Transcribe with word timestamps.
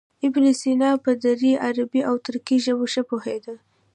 ابن 0.27 0.45
سینا 0.61 0.91
په 1.03 1.11
دري، 1.23 1.53
عربي 1.67 2.01
او 2.09 2.15
ترکي 2.25 2.57
ژبو 2.65 2.85
ښه 2.93 3.01
پوهېده. 3.09 3.55